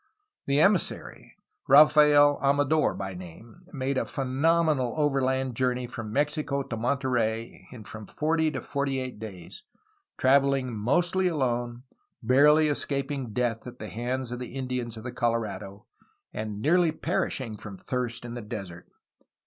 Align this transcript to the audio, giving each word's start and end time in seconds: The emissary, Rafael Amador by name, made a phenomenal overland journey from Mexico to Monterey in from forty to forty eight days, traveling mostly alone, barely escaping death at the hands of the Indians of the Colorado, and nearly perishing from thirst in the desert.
The 0.47 0.59
emissary, 0.59 1.35
Rafael 1.67 2.39
Amador 2.41 2.95
by 2.95 3.13
name, 3.13 3.61
made 3.71 3.99
a 3.99 4.05
phenomenal 4.05 4.95
overland 4.97 5.55
journey 5.55 5.85
from 5.85 6.11
Mexico 6.11 6.63
to 6.63 6.75
Monterey 6.75 7.67
in 7.71 7.83
from 7.83 8.07
forty 8.07 8.49
to 8.49 8.61
forty 8.61 8.97
eight 8.99 9.19
days, 9.19 9.61
traveling 10.17 10.75
mostly 10.75 11.27
alone, 11.27 11.83
barely 12.23 12.67
escaping 12.67 13.31
death 13.31 13.67
at 13.67 13.77
the 13.77 13.89
hands 13.89 14.31
of 14.31 14.39
the 14.39 14.55
Indians 14.55 14.97
of 14.97 15.03
the 15.03 15.11
Colorado, 15.11 15.85
and 16.33 16.63
nearly 16.63 16.91
perishing 16.91 17.55
from 17.55 17.77
thirst 17.77 18.25
in 18.25 18.33
the 18.33 18.41
desert. 18.41 18.87